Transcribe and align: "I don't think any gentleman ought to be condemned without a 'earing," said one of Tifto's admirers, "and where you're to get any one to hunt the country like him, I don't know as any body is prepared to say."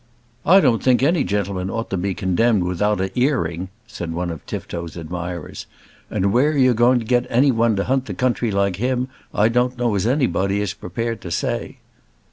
"I 0.47 0.61
don't 0.61 0.81
think 0.81 1.03
any 1.03 1.23
gentleman 1.23 1.69
ought 1.69 1.91
to 1.91 1.95
be 1.97 2.15
condemned 2.15 2.63
without 2.63 2.99
a 2.99 3.11
'earing," 3.15 3.69
said 3.85 4.11
one 4.13 4.31
of 4.31 4.43
Tifto's 4.47 4.97
admirers, 4.97 5.67
"and 6.09 6.33
where 6.33 6.57
you're 6.57 6.73
to 6.73 7.05
get 7.05 7.27
any 7.29 7.51
one 7.51 7.75
to 7.75 7.83
hunt 7.83 8.07
the 8.07 8.15
country 8.15 8.49
like 8.49 8.77
him, 8.77 9.09
I 9.31 9.47
don't 9.47 9.77
know 9.77 9.93
as 9.93 10.07
any 10.07 10.25
body 10.25 10.59
is 10.59 10.73
prepared 10.73 11.21
to 11.21 11.29
say." 11.29 11.77